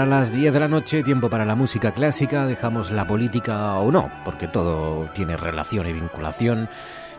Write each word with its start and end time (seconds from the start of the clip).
a 0.00 0.06
las 0.06 0.32
10 0.32 0.52
de 0.52 0.60
la 0.60 0.68
noche, 0.68 1.02
tiempo 1.02 1.28
para 1.28 1.44
la 1.44 1.54
música 1.54 1.92
clásica, 1.92 2.46
dejamos 2.46 2.90
la 2.90 3.06
política 3.06 3.74
o 3.78 3.90
no, 3.90 4.10
porque 4.24 4.48
todo 4.48 5.10
tiene 5.14 5.36
relación 5.36 5.86
y 5.88 5.92
vinculación 5.92 6.68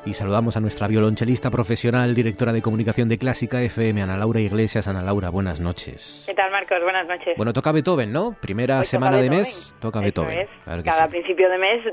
y 0.04 0.14
saludamos 0.14 0.58
a 0.58 0.62
nuestra 0.62 0.88
violonchelista 0.88 1.52
profesional, 1.52 2.16
directora 2.16 2.52
de 2.54 2.62
comunicación 2.64 3.08
de 3.08 3.20
Clásica 3.20 3.62
FM, 3.62 4.02
Ana 4.02 4.18
Laura 4.18 4.40
Iglesias. 4.40 4.88
Ana 4.88 5.04
Laura, 5.04 5.30
buenas 5.30 5.60
noches. 5.60 6.24
¿Qué 6.26 6.34
tal, 6.34 6.50
Marcos? 6.50 6.82
Buenas 6.82 7.08
noches. 7.08 7.38
Bueno, 7.38 7.54
toca 7.54 7.72
Beethoven, 7.72 8.12
¿no? 8.12 8.36
Primera 8.42 8.84
semana 8.84 9.18
de 9.18 9.30
mes, 9.30 9.76
toca 9.80 10.00
Beethoven. 10.00 10.48
Cada 10.84 11.08
principio 11.08 11.50
de 11.50 11.58
mes 11.60 11.84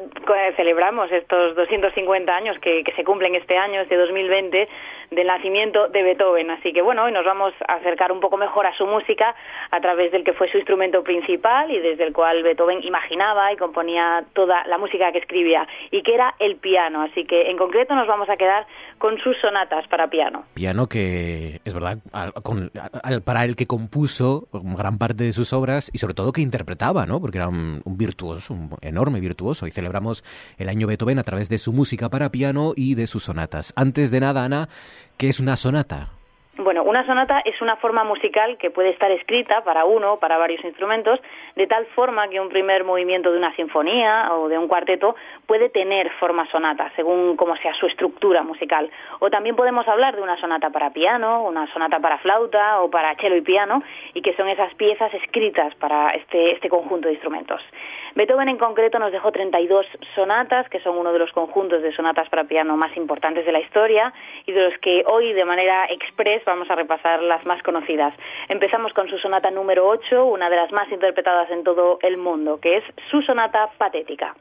celebramos 0.57 1.13
estos 1.13 1.55
250 1.55 2.35
años 2.35 2.57
que, 2.63 2.83
que 2.83 2.95
se 2.95 3.05
cumplen 3.05 3.35
este 3.35 3.59
año, 3.59 3.83
este 3.83 3.97
2020, 3.97 4.69
del 5.11 5.27
nacimiento 5.27 5.89
de 5.89 6.03
Beethoven. 6.03 6.51
Así 6.51 6.73
que 6.73 6.83
bueno, 6.83 7.05
hoy 7.05 7.13
nos 7.13 7.25
vamos 7.25 7.53
a 7.67 7.75
acercar 7.75 8.13
un 8.13 8.21
poco 8.21 8.37
mejor 8.37 8.67
a 8.67 8.77
su 8.77 8.87
música 8.87 9.35
a 9.71 9.81
través 9.81 10.13
del 10.13 10.25
que 10.25 10.33
fue 10.33 10.51
su 10.51 10.59
instrumento 10.59 11.03
principal 11.03 11.71
y 11.71 11.79
desde 11.79 12.05
el 12.05 12.13
cual 12.13 12.43
Beethoven 12.43 12.83
imaginaba 12.83 13.53
y 13.53 13.57
componía 13.57 14.25
toda 14.35 14.67
la 14.67 14.79
música 14.79 15.11
que 15.13 15.19
escribía 15.19 15.67
y 15.91 16.03
que 16.03 16.15
era 16.15 16.35
el 16.39 16.57
piano. 16.57 17.03
Así 17.03 17.25
que 17.25 17.51
en 17.51 17.57
concreto 17.57 17.95
nos 17.95 18.07
vamos 18.07 18.29
a 18.29 18.37
quedar 18.37 18.67
con 18.99 19.19
sus 19.19 19.37
sonatas 19.39 19.87
para 19.89 20.09
piano. 20.09 20.45
Piano 20.55 20.89
que 20.89 21.61
es 21.65 21.75
verdad 21.75 21.99
para 23.25 23.45
el 23.45 23.57
que 23.57 23.67
compuso 23.67 24.49
gran 24.53 24.99
parte 24.99 25.25
de 25.25 25.33
sus 25.33 25.53
obras 25.53 25.91
y 25.93 25.99
sobre 25.99 26.15
todo 26.15 26.33
que 26.33 26.41
interpretaba, 26.41 27.07
¿no? 27.07 27.21
Porque 27.21 27.39
era 27.39 27.49
un, 27.49 27.81
un 27.85 27.97
virtuoso, 27.97 28.55
un 28.55 28.71
enorme 28.81 29.21
virtuoso 29.21 29.67
y 29.67 29.71
celebramos 29.71 30.25
el 30.59 30.69
año 30.69 30.87
Beethoven 30.87 31.19
a 31.19 31.23
través 31.23 31.49
de 31.49 31.59
su 31.59 31.73
música 31.73 32.09
para 32.09 32.31
piano 32.31 32.73
y 32.77 32.95
de 32.95 33.07
sus 33.07 33.25
sonatas. 33.25 33.73
Antes 33.77 34.11
de 34.11 34.21
nada, 34.21 34.45
Ana, 34.45 34.69
¿qué 35.17 35.29
es 35.29 35.41
una 35.41 35.57
sonata? 35.57 36.18
Bueno, 36.61 36.83
una 36.83 37.07
sonata 37.07 37.41
es 37.45 37.63
una 37.63 37.77
forma 37.77 38.03
musical 38.03 38.59
que 38.59 38.73
puede 38.73 38.89
estar 38.89 39.13
escrita 39.13 39.63
para 39.63 39.85
uno 39.85 40.15
o 40.15 40.19
para 40.19 40.39
varios 40.39 40.65
instrumentos, 40.65 41.21
de 41.55 41.69
tal 41.69 41.87
forma 41.95 42.27
que 42.27 42.41
un 42.41 42.49
primer 42.49 42.83
movimiento 42.83 43.31
de 43.31 43.39
una 43.39 43.55
sinfonía 43.55 44.35
o 44.35 44.49
de 44.49 44.59
un 44.59 44.67
cuarteto 44.67 45.15
puede 45.47 45.69
tener 45.69 46.11
forma 46.19 46.51
sonata, 46.51 46.91
según 46.97 47.37
cómo 47.37 47.55
sea 47.59 47.75
su 47.75 47.87
estructura 47.87 48.43
musical. 48.43 48.91
O 49.21 49.31
también 49.31 49.55
podemos 49.55 49.87
hablar 49.87 50.17
de 50.17 50.23
una 50.23 50.37
sonata 50.39 50.71
para 50.71 50.93
piano, 50.93 51.45
una 51.45 51.73
sonata 51.73 52.01
para 52.01 52.19
flauta 52.19 52.81
o 52.81 52.91
para 52.91 53.15
cello 53.15 53.37
y 53.37 53.43
piano, 53.43 53.85
y 54.13 54.21
que 54.21 54.35
son 54.35 54.49
esas 54.49 54.75
piezas 54.75 55.15
escritas 55.15 55.73
para 55.77 56.09
este, 56.09 56.55
este 56.55 56.69
conjunto 56.69 57.07
de 57.07 57.15
instrumentos. 57.15 57.63
Beethoven 58.17 58.49
en 58.49 58.59
concreto 58.59 58.99
nos 58.99 59.13
dejó 59.13 59.31
32 59.31 59.87
sonatas, 60.17 60.69
que 60.71 60.81
son 60.81 60.99
uno 60.99 61.13
de 61.13 61.21
los 61.21 61.31
conjuntos 61.31 61.83
de 61.83 61.93
sonatas 61.93 62.29
para 62.29 62.45
piano 62.45 62.77
más 62.77 62.97
importantes 62.97 63.47
de 63.47 63.53
la 63.53 63.61
historia 63.61 64.13
y 64.45 64.51
de 64.51 64.65
los 64.65 64.79
que 64.79 65.05
hoy 65.07 65.33
de 65.35 65.45
manera 65.45 65.85
express 65.89 66.43
vamos 66.49 66.71
a 66.71 66.75
repasar 66.75 67.23
las 67.23 67.45
más 67.47 67.63
conocidas. 67.63 68.15
Empezamos 68.49 68.93
con 68.95 69.09
su 69.09 69.19
sonata 69.19 69.51
número 69.51 69.87
8, 69.87 70.25
una 70.25 70.51
de 70.51 70.57
las 70.57 70.73
más 70.73 70.91
interpretadas 70.91 71.51
en 71.51 71.63
todo 71.63 71.99
el 72.03 72.17
mundo, 72.17 72.59
que 72.59 72.79
es 72.79 72.85
su 73.11 73.23
sonata 73.23 73.69
patética. 73.79 74.35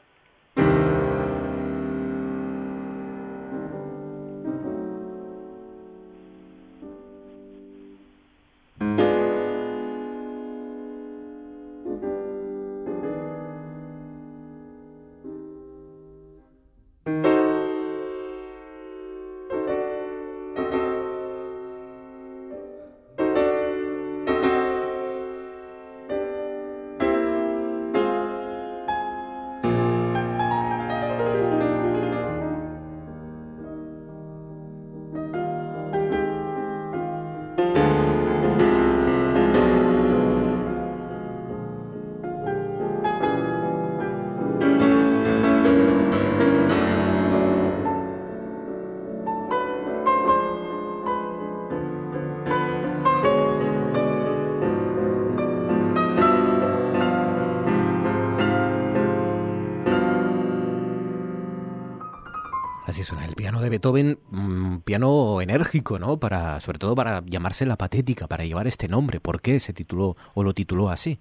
Beethoven, 63.68 64.18
un 64.32 64.74
mm, 64.74 64.80
piano 64.82 65.40
enérgico, 65.40 65.98
¿no? 65.98 66.18
Para, 66.18 66.60
sobre 66.60 66.78
todo 66.78 66.94
para 66.94 67.22
llamarse 67.26 67.66
la 67.66 67.76
patética, 67.76 68.26
para 68.26 68.44
llevar 68.44 68.66
este 68.66 68.88
nombre. 68.88 69.20
¿Por 69.20 69.40
qué 69.40 69.60
se 69.60 69.72
tituló 69.72 70.16
o 70.34 70.42
lo 70.42 70.54
tituló 70.54 70.90
así? 70.90 71.18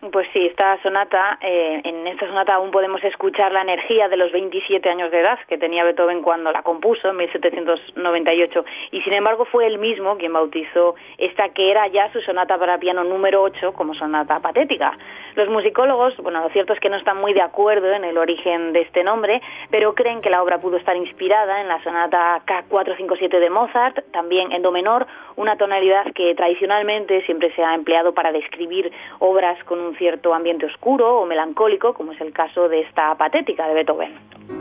Pues 0.00 0.26
sí, 0.32 0.46
esta 0.46 0.80
sonata, 0.82 1.38
eh, 1.42 1.82
en 1.84 2.06
esta 2.06 2.26
sonata 2.26 2.54
aún 2.54 2.70
podemos 2.70 3.04
escuchar 3.04 3.52
la 3.52 3.60
energía 3.60 4.08
de 4.08 4.16
los 4.16 4.32
27 4.32 4.88
años 4.88 5.10
de 5.10 5.20
edad 5.20 5.38
que 5.46 5.58
tenía 5.58 5.84
Beethoven 5.84 6.22
cuando 6.22 6.50
la 6.52 6.62
compuso 6.62 7.10
en 7.10 7.18
1798 7.18 8.64
y 8.92 9.02
sin 9.02 9.12
embargo 9.12 9.44
fue 9.44 9.66
él 9.66 9.76
mismo 9.76 10.16
quien 10.16 10.32
bautizó 10.32 10.94
esta 11.18 11.50
que 11.50 11.70
era 11.70 11.86
ya 11.88 12.10
su 12.14 12.22
sonata 12.22 12.56
para 12.56 12.78
piano 12.78 13.04
número 13.04 13.42
8 13.42 13.74
como 13.74 13.92
sonata 13.92 14.40
patética. 14.40 14.96
Los 15.34 15.50
musicólogos, 15.50 16.16
bueno, 16.16 16.40
lo 16.40 16.48
cierto 16.48 16.72
es 16.72 16.80
que 16.80 16.88
no 16.88 16.96
están 16.96 17.18
muy 17.18 17.34
de 17.34 17.42
acuerdo 17.42 17.92
en 17.92 18.04
el 18.04 18.16
origen 18.16 18.72
de 18.72 18.80
este 18.80 19.04
nombre, 19.04 19.42
pero 19.70 19.94
creen 19.94 20.22
que 20.22 20.30
la 20.30 20.42
obra 20.42 20.62
pudo 20.62 20.78
estar 20.78 20.96
inspirada 20.96 21.60
en 21.60 21.68
la 21.68 21.82
sonata 21.84 22.40
K457 22.46 23.38
de 23.38 23.50
Mozart, 23.50 24.10
también 24.12 24.50
en 24.52 24.62
do 24.62 24.72
menor, 24.72 25.06
una 25.36 25.56
tonalidad 25.56 26.10
que 26.14 26.34
tradicionalmente 26.34 27.22
siempre 27.26 27.54
se 27.54 27.62
ha 27.62 27.74
empleado 27.74 28.14
para 28.14 28.32
describir 28.32 28.90
obras 29.18 29.62
con 29.64 29.78
un 29.78 29.89
un 29.90 29.96
cierto 29.96 30.32
ambiente 30.32 30.66
oscuro 30.66 31.20
o 31.20 31.26
melancólico, 31.26 31.94
como 31.94 32.12
es 32.12 32.20
el 32.20 32.32
caso 32.32 32.68
de 32.68 32.80
esta 32.80 33.14
patética 33.16 33.66
de 33.66 33.74
Beethoven. 33.74 34.59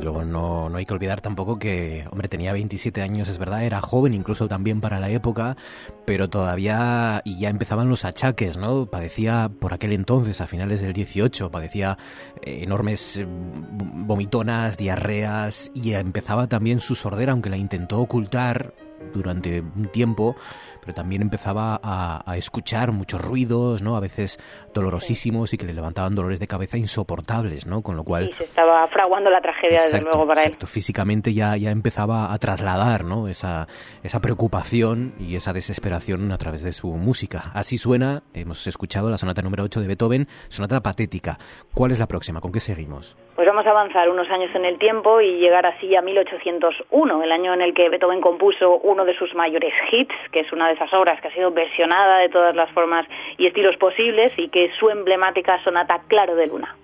Luego 0.00 0.24
no, 0.24 0.68
no 0.68 0.78
hay 0.78 0.86
que 0.86 0.94
olvidar 0.94 1.20
tampoco 1.20 1.58
que, 1.58 2.06
hombre, 2.10 2.28
tenía 2.28 2.52
27 2.52 3.02
años, 3.02 3.28
es 3.28 3.38
verdad, 3.38 3.64
era 3.64 3.80
joven 3.80 4.14
incluso 4.14 4.48
también 4.48 4.80
para 4.80 5.00
la 5.00 5.10
época, 5.10 5.56
pero 6.04 6.30
todavía, 6.30 7.22
y 7.24 7.38
ya 7.38 7.48
empezaban 7.48 7.88
los 7.88 8.04
achaques, 8.04 8.56
¿no? 8.56 8.86
Padecía 8.86 9.50
por 9.60 9.74
aquel 9.74 9.92
entonces, 9.92 10.40
a 10.40 10.46
finales 10.46 10.80
del 10.80 10.92
18, 10.92 11.50
padecía 11.50 11.98
eh, 12.42 12.60
enormes 12.62 13.18
eh, 13.18 13.26
vomitonas, 13.26 14.76
diarreas, 14.76 15.70
y 15.74 15.92
empezaba 15.92 16.48
también 16.48 16.80
su 16.80 16.94
sordera, 16.94 17.32
aunque 17.32 17.50
la 17.50 17.56
intentó 17.56 18.00
ocultar 18.00 18.74
durante 19.12 19.60
un 19.60 19.88
tiempo, 19.88 20.36
pero 20.80 20.94
también 20.94 21.22
empezaba 21.22 21.80
a, 21.82 22.36
escuchar 22.36 22.92
muchos 22.92 23.20
ruidos, 23.20 23.82
¿no? 23.82 23.96
A 23.96 24.00
veces 24.00 24.38
dolorosísimos 24.74 25.52
y 25.52 25.58
que 25.58 25.66
le 25.66 25.74
levantaban 25.74 26.14
dolores 26.14 26.40
de 26.40 26.46
cabeza 26.46 26.76
insoportables, 26.76 27.66
¿no? 27.66 27.82
Con 27.82 27.96
lo 27.96 28.04
cual... 28.04 28.28
Sí, 28.30 28.38
se 28.38 28.44
estaba 28.44 28.86
fraguando 28.88 29.30
la 29.30 29.40
tragedia, 29.40 29.82
desde 29.82 30.02
luego, 30.02 30.26
para 30.26 30.42
exacto. 30.42 30.66
Físicamente 30.66 31.34
ya, 31.34 31.56
ya 31.56 31.70
empezaba 31.70 32.32
a 32.32 32.38
trasladar, 32.38 33.04
¿no? 33.04 33.28
Esa, 33.28 33.68
esa 34.02 34.20
preocupación 34.20 35.14
y 35.20 35.36
esa 35.36 35.52
desesperación 35.52 36.32
a 36.32 36.38
través 36.38 36.62
de 36.62 36.72
su 36.72 36.88
música. 36.88 37.50
Así 37.54 37.78
suena, 37.78 38.22
hemos 38.34 38.66
escuchado 38.66 39.10
la 39.10 39.18
sonata 39.18 39.42
número 39.42 39.64
8 39.64 39.80
de 39.80 39.86
Beethoven, 39.86 40.28
sonata 40.48 40.82
patética. 40.82 41.38
¿Cuál 41.74 41.92
es 41.92 41.98
la 41.98 42.08
próxima? 42.08 42.40
¿Con 42.40 42.50
qué 42.50 42.60
seguimos? 42.60 43.16
Pues 43.42 43.50
vamos 43.50 43.66
a 43.66 43.70
avanzar 43.70 44.08
unos 44.08 44.30
años 44.30 44.54
en 44.54 44.64
el 44.64 44.78
tiempo 44.78 45.20
y 45.20 45.40
llegar 45.40 45.66
así 45.66 45.96
a 45.96 46.00
1801, 46.00 47.24
el 47.24 47.32
año 47.32 47.52
en 47.52 47.60
el 47.60 47.74
que 47.74 47.88
Beethoven 47.88 48.20
compuso 48.20 48.78
uno 48.84 49.04
de 49.04 49.18
sus 49.18 49.34
mayores 49.34 49.74
hits, 49.90 50.14
que 50.30 50.38
es 50.38 50.52
una 50.52 50.68
de 50.68 50.74
esas 50.74 50.94
obras 50.94 51.20
que 51.20 51.26
ha 51.26 51.34
sido 51.34 51.50
versionada 51.50 52.18
de 52.18 52.28
todas 52.28 52.54
las 52.54 52.70
formas 52.70 53.04
y 53.38 53.48
estilos 53.48 53.76
posibles 53.78 54.32
y 54.36 54.46
que 54.46 54.66
es 54.66 54.74
su 54.76 54.90
emblemática 54.90 55.60
sonata 55.64 56.02
Claro 56.06 56.36
de 56.36 56.46
Luna. 56.46 56.76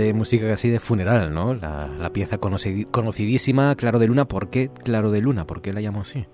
Directamente 0.00 0.14
música 0.14 0.48
casi 0.48 0.70
de 0.70 0.80
funeral, 0.80 1.32
¿no? 1.32 1.54
La, 1.54 1.88
la 1.88 2.10
pieza 2.10 2.38
conocidísima, 2.38 3.74
Claro 3.76 3.98
de 3.98 4.06
Luna. 4.06 4.26
¿Por 4.26 4.50
qué 4.50 4.70
Claro 4.84 5.10
de 5.10 5.20
Luna? 5.20 5.46
¿Por 5.46 5.62
qué 5.62 5.72
la 5.72 5.80
llamo 5.80 6.00
así? 6.00 6.26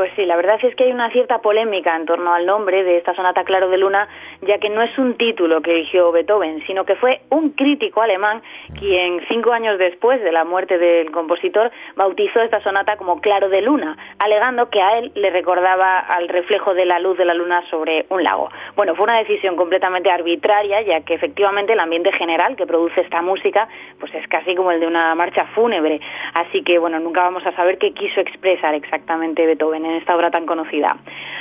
Pues 0.00 0.12
sí, 0.16 0.24
la 0.24 0.36
verdad 0.36 0.58
es 0.62 0.74
que 0.76 0.84
hay 0.84 0.92
una 0.92 1.10
cierta 1.10 1.42
polémica 1.42 1.94
en 1.94 2.06
torno 2.06 2.32
al 2.32 2.46
nombre 2.46 2.84
de 2.84 2.96
esta 2.96 3.14
sonata 3.14 3.44
Claro 3.44 3.68
de 3.68 3.76
Luna, 3.76 4.08
ya 4.40 4.56
que 4.56 4.70
no 4.70 4.80
es 4.80 4.96
un 4.96 5.18
título 5.18 5.60
que 5.60 5.72
eligió 5.72 6.10
Beethoven, 6.10 6.64
sino 6.66 6.86
que 6.86 6.96
fue 6.96 7.20
un 7.28 7.50
crítico 7.50 8.00
alemán 8.00 8.40
quien 8.78 9.20
cinco 9.28 9.52
años 9.52 9.76
después 9.78 10.22
de 10.22 10.32
la 10.32 10.46
muerte 10.46 10.78
del 10.78 11.10
compositor 11.10 11.70
bautizó 11.96 12.40
esta 12.40 12.62
sonata 12.62 12.96
como 12.96 13.20
Claro 13.20 13.50
de 13.50 13.60
Luna, 13.60 13.98
alegando 14.18 14.70
que 14.70 14.80
a 14.80 14.96
él 14.96 15.12
le 15.16 15.28
recordaba 15.28 15.98
al 15.98 16.28
reflejo 16.28 16.72
de 16.72 16.86
la 16.86 16.98
luz 16.98 17.18
de 17.18 17.26
la 17.26 17.34
luna 17.34 17.62
sobre 17.68 18.06
un 18.08 18.24
lago. 18.24 18.48
Bueno, 18.76 18.94
fue 18.94 19.04
una 19.04 19.18
decisión 19.18 19.54
completamente 19.54 20.10
arbitraria, 20.10 20.80
ya 20.80 21.02
que 21.02 21.12
efectivamente 21.12 21.74
el 21.74 21.80
ambiente 21.80 22.10
general 22.12 22.56
que 22.56 22.64
produce 22.64 23.02
esta 23.02 23.20
música 23.20 23.68
pues 23.98 24.14
es 24.14 24.26
casi 24.28 24.54
como 24.54 24.70
el 24.72 24.80
de 24.80 24.86
una 24.86 25.14
marcha 25.14 25.44
fúnebre, 25.54 26.00
así 26.32 26.62
que 26.62 26.78
bueno, 26.78 26.98
nunca 27.00 27.20
vamos 27.20 27.44
a 27.44 27.54
saber 27.54 27.76
qué 27.76 27.92
quiso 27.92 28.18
expresar 28.22 28.74
exactamente 28.74 29.44
Beethoven 29.44 29.89
en 29.90 29.96
esta 29.96 30.16
obra 30.16 30.30
tan 30.30 30.46
conocida. 30.46 30.96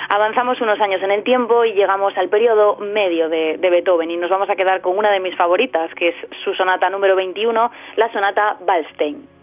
Avanzamos 0.10 0.60
unos 0.62 0.80
años 0.80 1.02
en 1.04 1.12
el 1.12 1.24
tiempo 1.24 1.66
y 1.66 1.74
llegamos 1.74 2.18
al 2.18 2.30
periodo 2.30 2.78
medio 2.78 3.30
de, 3.30 3.58
Beethoven 3.58 4.12
y 4.12 4.18
nos 4.18 4.30
vamos 4.30 4.50
a 4.50 4.56
quedar 4.56 4.82
con 4.82 4.98
una 4.98 5.12
de 5.12 5.20
mis 5.20 5.36
favoritas, 5.36 5.94
que 5.96 6.10
es 6.10 6.16
su 6.44 6.54
sonata 6.56 6.90
número 6.90 7.16
21, 7.16 7.72
la 7.96 8.12
sonata 8.12 8.58
Waldstein. 8.62 9.39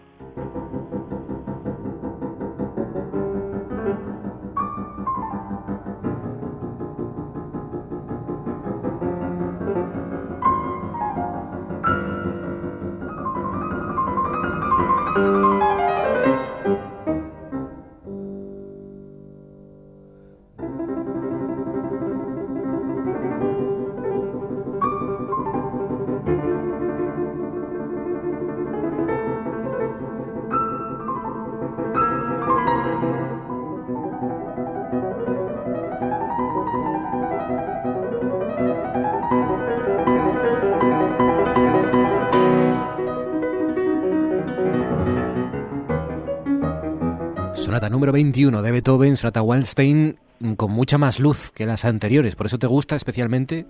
Sonata 47.77 47.93
número 47.93 48.11
21 48.11 48.63
de 48.63 48.71
Beethoven, 48.71 49.17
Sonata 49.17 49.43
Waldstein, 49.43 50.17
con 50.57 50.71
mucha 50.71 50.97
más 50.97 51.19
luz 51.19 51.51
que 51.55 51.67
las 51.67 51.85
anteriores. 51.85 52.35
¿Por 52.35 52.47
eso 52.47 52.57
te 52.57 52.65
gusta 52.65 52.95
especialmente? 52.95 53.65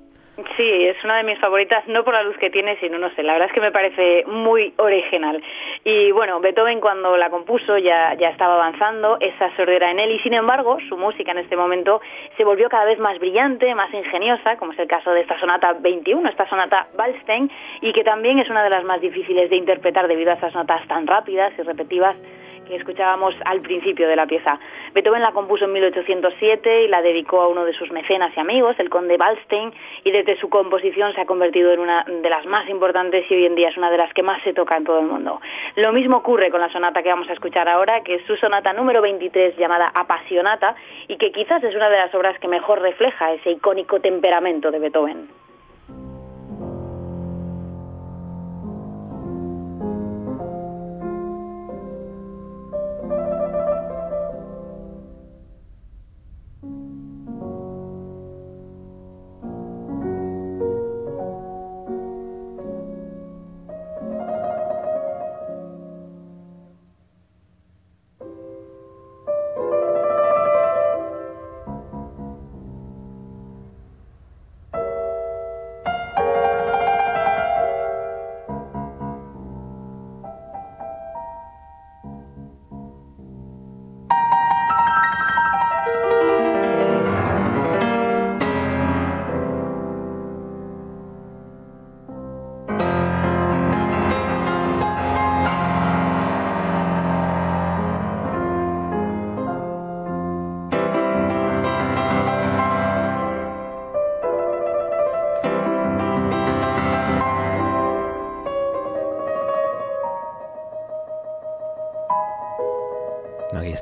Sí, 0.56 0.86
es 0.86 1.04
una 1.04 1.18
de 1.18 1.26
mis 1.26 1.38
favoritas, 1.40 1.86
no 1.90 2.06
por 2.06 2.14
la 2.14 2.24
luz 2.24 2.38
que 2.38 2.50
tiene, 2.50 2.80
sino, 2.80 2.98
no 3.00 3.14
sé, 3.16 3.24
la 3.24 3.34
verdad 3.34 3.50
es 3.50 3.54
que 3.54 3.60
me 3.60 3.74
parece 3.74 4.24
muy 4.26 4.74
original. 4.78 5.44
Y 5.84 6.14
bueno, 6.14 6.40
Beethoven 6.40 6.80
cuando 6.80 7.18
la 7.18 7.30
compuso 7.30 7.78
ya, 7.78 8.14
ya 8.14 8.30
estaba 8.30 8.54
avanzando 8.54 9.18
esa 9.20 9.54
sordera 9.58 9.92
en 9.92 10.00
él 10.00 10.12
y 10.12 10.20
sin 10.20 10.34
embargo 10.34 10.78
su 10.88 10.96
música 10.96 11.32
en 11.32 11.40
este 11.40 11.58
momento 11.58 12.00
se 12.38 12.46
volvió 12.46 12.70
cada 12.70 12.86
vez 12.86 13.00
más 13.00 13.20
brillante, 13.20 13.76
más 13.76 13.94
ingeniosa, 13.94 14.56
como 14.56 14.72
es 14.72 14.80
el 14.80 14.88
caso 14.88 15.12
de 15.12 15.20
esta 15.20 15.38
sonata 15.38 15.74
21, 15.74 16.30
esta 16.30 16.48
sonata 16.48 16.88
Waldstein, 16.98 17.52
y 17.82 17.92
que 17.92 18.06
también 18.06 18.40
es 18.40 18.50
una 18.50 18.64
de 18.64 18.70
las 18.70 18.86
más 18.86 19.02
difíciles 19.02 19.50
de 19.50 19.58
interpretar 19.58 20.08
debido 20.08 20.32
a 20.32 20.36
esas 20.36 20.54
notas 20.54 20.88
tan 20.88 21.08
rápidas 21.08 21.52
y 21.58 21.64
repetitivas 21.64 22.16
que 22.68 22.76
escuchábamos 22.76 23.36
al 23.46 23.62
principio 23.62 24.08
de 24.08 24.16
la 24.16 24.26
pieza. 24.26 24.60
Beethoven 24.94 25.22
la 25.22 25.32
compuso 25.32 25.66
en 25.66 25.74
1807 25.74 26.84
y 26.84 26.88
la 26.88 27.02
dedicó 27.02 27.42
a 27.42 27.48
uno 27.48 27.66
de 27.66 27.74
sus 27.74 27.92
mecenas 27.92 28.32
y 28.36 28.40
amigos, 28.40 28.76
el 28.80 28.90
conde 28.90 29.18
Waldstein, 29.20 29.74
y 30.04 30.12
desde 30.12 30.38
su 30.40 30.50
composición 30.50 31.14
se 31.14 31.22
ha 31.22 31.26
convertido 31.26 31.72
en 31.72 31.80
una 31.80 32.04
de 32.04 32.30
las 32.30 32.46
más 32.46 32.68
importantes 32.70 33.26
y 33.30 33.36
hoy 33.36 33.46
en 33.46 33.56
día 33.56 33.70
es 33.70 33.78
una 33.78 33.92
de 33.92 33.98
las 33.98 34.14
que 34.14 34.24
más 34.24 34.42
se 34.44 34.54
toca 34.54 34.78
en 34.78 34.84
todo 34.84 35.00
el 35.00 35.06
mundo. 35.06 35.42
Lo 35.76 35.92
mismo 35.94 36.18
ocurre 36.18 36.52
con 36.52 36.62
la 36.62 36.72
sonata 36.72 37.04
que 37.04 37.10
vamos 37.10 37.30
a 37.30 37.34
escuchar 37.34 37.68
ahora, 37.70 38.02
que 38.02 38.16
es 38.16 38.26
su 38.26 38.36
sonata 38.38 38.74
número 38.74 39.02
23 39.02 39.58
llamada 39.58 39.92
Apasionata 39.94 40.76
y 41.08 41.18
que 41.18 41.32
quizás 41.32 41.64
es 41.64 41.76
una 41.76 41.90
de 41.90 41.98
las 41.98 42.14
obras 42.14 42.38
que 42.40 42.48
mejor 42.48 42.82
refleja 42.82 43.34
ese 43.34 43.52
icónico 43.52 44.00
temperamento 44.00 44.72
de 44.72 44.80
Beethoven. 44.80 45.47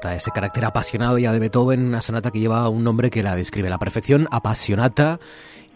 Ese 0.04 0.32
carácter 0.32 0.66
apasionado 0.66 1.18
ya 1.18 1.32
de 1.32 1.40
Beethoven, 1.40 1.86
una 1.86 2.02
sonata 2.02 2.32
que 2.32 2.40
lleva 2.40 2.70
un 2.70 2.84
nombre 2.84 3.10
que 3.10 3.24
la 3.24 3.36
describe 3.36 3.70
la 3.70 3.80
perfección, 3.80 4.28
apasionata, 4.32 5.20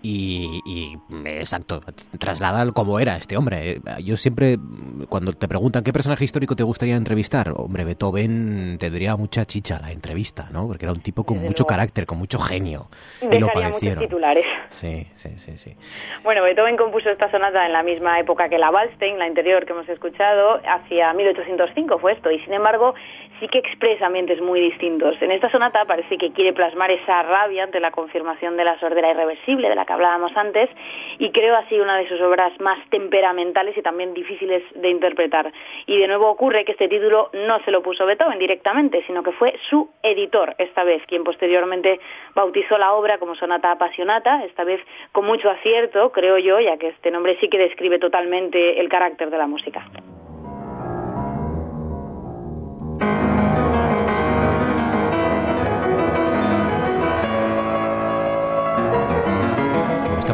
y, 0.02 0.98
exacto, 1.26 1.82
traslada 2.20 2.72
como 2.72 3.00
era 3.00 3.16
este 3.18 3.38
hombre. 3.38 3.82
Yo 4.04 4.16
siempre, 4.16 4.58
cuando 5.10 5.34
te 5.34 5.48
preguntan 5.48 5.84
qué 5.84 5.92
personaje 5.92 6.24
histórico 6.24 6.56
te 6.56 6.64
gustaría 6.64 6.96
entrevistar, 6.96 7.54
hombre, 7.56 7.84
Beethoven 7.84 8.78
tendría 8.80 9.16
mucha 9.16 9.46
chicha 9.46 9.80
la 9.82 9.92
entrevista, 9.92 10.48
¿no? 10.52 10.68
Porque 10.68 10.86
era 10.86 10.94
un 10.94 11.02
tipo 11.02 11.24
con 11.24 11.40
mucho 11.40 11.66
carácter, 11.66 12.06
con 12.06 12.18
mucho 12.18 12.40
genio. 12.40 12.88
y 13.22 13.40
lo 13.40 13.48
padecieron. 13.48 14.04
titulares. 14.04 14.46
Sí, 14.70 15.08
sí, 15.16 15.38
sí, 15.38 15.58
sí. 15.58 15.76
Bueno, 16.24 16.44
Beethoven 16.44 16.78
compuso 16.78 17.10
esta 17.10 17.30
sonata 17.32 17.66
en 17.66 17.74
la 17.74 17.84
misma 17.84 18.20
época 18.20 18.50
que 18.50 18.58
la 18.58 18.70
Waldstein, 18.70 19.20
la 19.20 19.26
anterior 19.26 19.66
que 19.66 19.74
hemos 19.74 19.90
escuchado, 19.90 20.62
hacia 20.66 21.14
1805 21.14 22.00
fue 22.00 22.14
esto, 22.14 22.32
y 22.32 22.40
sin 22.40 22.54
embargo 22.54 22.94
sí 23.40 23.48
que 23.48 23.60
expresa 23.60 24.08
ambientes 24.08 24.42
muy 24.42 24.60
distintos. 24.60 25.16
En 25.22 25.32
esta 25.32 25.50
sonata 25.50 25.86
parece 25.86 26.18
que 26.18 26.32
quiere 26.32 26.54
plasmar 26.54 26.92
esa 26.92 27.24
rabia 27.24 27.64
ante 27.64 27.80
la 27.80 27.92
confirmación 27.92 28.58
de 28.58 28.66
la 28.66 28.80
sordera 28.80 29.12
irreversible 29.12 29.70
de 29.70 29.76
la 29.76 29.86
que 29.90 29.94
hablábamos 29.94 30.32
antes 30.38 30.70
y 31.18 31.32
creo 31.32 31.56
así 31.56 31.80
una 31.80 31.98
de 31.98 32.08
sus 32.08 32.22
obras 32.22 32.54
más 32.60 32.78
temperamentales 32.92 33.76
y 33.76 33.82
también 33.82 34.14
difíciles 34.14 34.62
de 34.76 34.88
interpretar. 34.88 35.52
Y 35.88 35.98
de 35.98 36.08
nuevo 36.08 36.30
ocurre 36.30 36.64
que 36.64 36.74
este 36.74 36.88
título 36.88 37.32
no 37.34 37.60
se 37.66 37.72
lo 37.72 37.82
puso 37.82 38.06
Beethoven 38.06 38.38
directamente, 38.38 39.04
sino 39.08 39.24
que 39.24 39.32
fue 39.32 39.56
su 39.68 39.90
editor 40.04 40.54
esta 40.60 40.84
vez, 40.84 41.02
quien 41.08 41.24
posteriormente 41.24 42.00
bautizó 42.36 42.78
la 42.78 42.94
obra 42.94 43.18
como 43.18 43.34
sonata 43.34 43.72
apasionata, 43.72 44.46
esta 44.46 44.64
vez 44.64 44.80
con 45.12 45.26
mucho 45.26 45.50
acierto, 45.50 46.12
creo 46.12 46.38
yo, 46.38 46.60
ya 46.60 46.78
que 46.78 46.90
este 46.90 47.10
nombre 47.10 47.38
sí 47.42 47.50
que 47.50 47.58
describe 47.58 47.98
totalmente 47.98 48.80
el 48.80 48.90
carácter 48.90 49.32
de 49.32 49.38
la 49.40 49.48
música. 49.48 49.84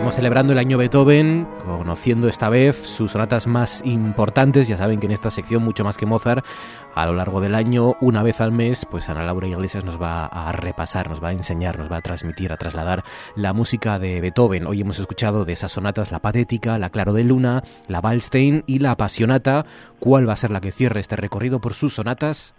Estamos 0.05 0.17
celebrando 0.17 0.53
el 0.53 0.59
año 0.59 0.77
Beethoven, 0.77 1.47
conociendo 1.65 2.27
esta 2.27 2.47
vez 2.47 2.75
sus 2.75 3.13
sonatas 3.13 3.47
más 3.47 3.81
importantes. 3.83 4.67
Ya 4.67 4.77
saben 4.77 4.99
que 4.99 5.07
en 5.07 5.11
esta 5.11 5.31
sección, 5.31 5.63
mucho 5.63 5.83
más 5.83 5.97
que 5.97 6.05
Mozart, 6.05 6.45
a 6.93 7.07
lo 7.07 7.13
largo 7.15 7.41
del 7.41 7.55
año, 7.55 7.95
una 8.01 8.21
vez 8.21 8.39
al 8.39 8.51
mes, 8.51 8.85
pues 8.85 9.09
Ana 9.09 9.23
Laura 9.23 9.47
Iglesias 9.47 9.83
nos 9.83 9.99
va 9.99 10.27
a 10.27 10.51
repasar, 10.51 11.09
nos 11.09 11.23
va 11.23 11.29
a 11.29 11.31
enseñar, 11.31 11.79
nos 11.79 11.91
va 11.91 11.97
a 11.97 12.01
transmitir, 12.03 12.53
a 12.53 12.57
trasladar 12.57 13.03
la 13.35 13.51
música 13.53 13.97
de 13.97 14.21
Beethoven. 14.21 14.67
Hoy 14.67 14.81
hemos 14.81 14.99
escuchado 14.99 15.43
de 15.43 15.53
esas 15.53 15.71
sonatas 15.71 16.11
la 16.11 16.19
patética, 16.19 16.77
la 16.77 16.91
Claro 16.91 17.11
de 17.11 17.23
Luna, 17.23 17.63
la 17.87 17.99
Waldstein 17.99 18.63
y 18.67 18.77
la 18.77 18.91
apasionata. 18.91 19.65
¿Cuál 19.97 20.29
va 20.29 20.33
a 20.33 20.37
ser 20.37 20.51
la 20.51 20.61
que 20.61 20.71
cierre 20.71 20.99
este 20.99 21.15
recorrido 21.15 21.59
por 21.61 21.73
sus 21.73 21.95
sonatas? 21.95 22.53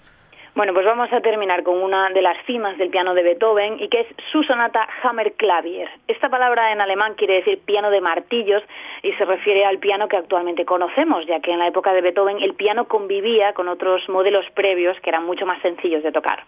Bueno, 0.57 0.73
pues 0.73 0.87
vamos 0.87 1.13
a 1.13 1.21
terminar 1.21 1.63
con 1.65 1.83
una 1.83 2.09
de 2.09 2.23
las 2.23 2.39
cimas 2.47 2.79
del 2.79 2.89
piano 2.89 3.13
de 3.13 3.23
Beethoven 3.23 3.77
y 3.79 3.89
que 3.89 4.01
es 4.01 4.07
su 4.33 4.43
sonata 4.43 4.89
Hammerklavier. 5.03 5.91
Esta 6.09 6.31
palabra 6.31 6.73
en 6.73 6.81
alemán 6.81 7.13
quiere 7.15 7.35
decir 7.35 7.59
piano 7.59 7.91
de 7.91 8.01
martillos 8.01 8.63
y 9.03 9.13
se 9.13 9.27
refiere 9.27 9.67
al 9.67 9.77
piano 9.81 10.09
que 10.09 10.17
actualmente 10.17 10.65
conocemos, 10.65 11.27
ya 11.27 11.41
que 11.41 11.53
en 11.53 11.59
la 11.59 11.67
época 11.67 11.93
de 11.93 12.01
Beethoven 12.01 12.39
el 12.41 12.55
piano 12.55 12.89
convivía 12.89 13.53
con 13.53 13.69
otros 13.69 14.09
modelos 14.09 14.47
previos 14.55 14.99
que 15.01 15.11
eran 15.11 15.27
mucho 15.27 15.45
más 15.45 15.61
sencillos 15.61 16.03
de 16.03 16.11
tocar. 16.11 16.45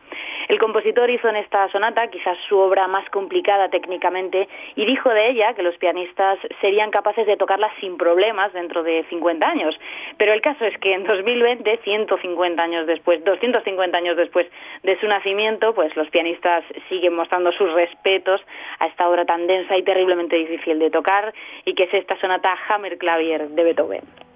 El 0.48 0.58
compositor 0.58 1.10
hizo 1.10 1.28
en 1.28 1.36
esta 1.36 1.68
sonata 1.68 2.08
quizás 2.08 2.38
su 2.48 2.56
obra 2.56 2.88
más 2.88 3.06
complicada 3.10 3.68
técnicamente 3.68 4.48
y 4.74 4.86
dijo 4.86 5.10
de 5.10 5.28
ella 5.28 5.52
que 5.52 5.62
los 5.62 5.76
pianistas 5.76 6.38
serían 6.62 6.90
capaces 6.90 7.26
de 7.26 7.36
tocarla 7.36 7.70
sin 7.78 7.98
problemas 7.98 8.54
dentro 8.54 8.82
de 8.82 9.04
50 9.10 9.46
años. 9.46 9.78
Pero 10.16 10.32
el 10.32 10.40
caso 10.40 10.64
es 10.64 10.78
que 10.78 10.94
en 10.94 11.04
2020, 11.04 11.80
150 11.84 12.62
años 12.62 12.86
después, 12.86 13.22
250 13.22 13.97
años 13.98 14.16
después 14.16 14.46
de 14.82 14.98
su 15.00 15.06
nacimiento, 15.06 15.74
pues 15.74 15.94
los 15.96 16.08
pianistas 16.08 16.64
siguen 16.88 17.14
mostrando 17.14 17.52
sus 17.52 17.72
respetos 17.72 18.40
a 18.78 18.86
esta 18.86 19.08
obra 19.08 19.26
tan 19.26 19.46
densa 19.46 19.76
y 19.76 19.82
terriblemente 19.82 20.36
difícil 20.36 20.78
de 20.78 20.90
tocar 20.90 21.34
y 21.64 21.74
que 21.74 21.84
es 21.84 21.94
esta 21.94 22.18
sonata 22.20 22.56
Hammerklavier 22.68 23.48
de 23.48 23.64
Beethoven. 23.64 24.27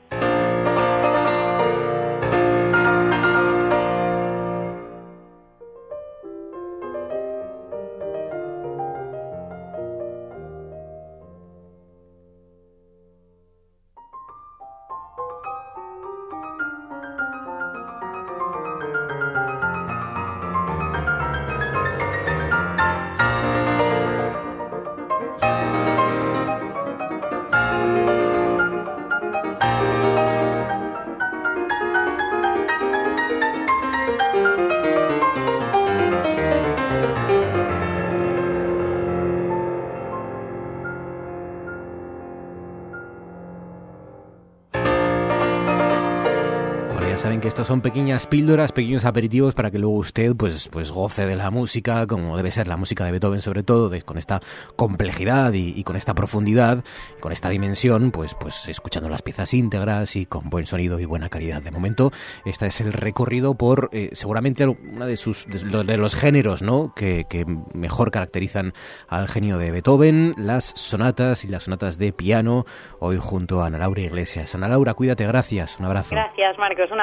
Estos 47.49 47.67
son 47.67 47.81
pequeñas 47.81 48.27
píldoras, 48.27 48.73
pequeños 48.73 49.05
aperitivos 49.05 49.55
para 49.55 49.71
que 49.71 49.79
luego 49.79 49.97
usted 49.97 50.35
pues, 50.37 50.69
pues 50.69 50.91
goce 50.93 51.27
de 51.27 51.37
la 51.37 51.51
música, 51.51 52.07
como 52.07 52.37
debe 52.37 52.51
ser 52.51 52.69
la 52.69 52.77
música 52.77 53.05
de 53.05 53.13
Beethoven 53.13 53.43
sobre 53.43 53.63
todo, 53.63 53.91
con 54.05 54.19
esta 54.19 54.41
complejidad 54.77 55.53
y, 55.53 55.83
con 55.85 55.97
esta 55.97 56.15
profundidad, 56.15 56.85
con 57.21 57.33
esta 57.33 57.49
dimensión, 57.49 58.11
pues, 58.11 58.35
pues 58.35 58.69
escuchando 58.69 59.09
las 59.09 59.23
piezas 59.23 59.55
íntegras 59.55 60.17
y 60.17 60.27
con 60.27 60.51
buen 60.51 60.67
sonido 60.67 61.01
y 61.01 61.05
buena 61.05 61.29
calidad. 61.29 61.63
De 61.63 61.71
momento, 61.71 62.13
este 62.45 62.67
es 62.67 62.81
el 62.81 62.93
recorrido 62.93 63.55
por 63.55 63.89
eh, 63.93 64.11
seguramente 64.13 64.67
uno 64.67 65.07
de, 65.07 65.17
sus, 65.17 65.47
de, 65.47 65.97
los 65.97 66.15
géneros 66.15 66.63
¿no? 66.63 66.93
que, 66.95 67.27
que 67.29 67.45
mejor 67.75 68.11
caracterizan 68.11 68.73
al 69.09 69.29
genio 69.29 69.59
de 69.59 69.71
Beethoven, 69.71 70.35
las 70.37 70.65
sonatas 70.65 71.45
y 71.45 71.49
las 71.49 71.65
sonatas 71.65 71.99
de 71.99 72.13
piano, 72.13 72.65
hoy 73.01 73.19
junto 73.21 73.63
a 73.63 73.67
Ana 73.67 73.79
Laura 73.79 74.03
Iglesias. 74.03 74.55
Ana 74.55 74.69
Laura, 74.69 74.95
cuídate, 74.95 75.27
gracias, 75.27 75.79
un 75.81 75.87
abrazo. 75.87 76.15
Gracias, 76.15 76.59
Marcos, 76.59 76.91
un 76.91 77.01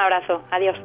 Adiós. 0.50 0.76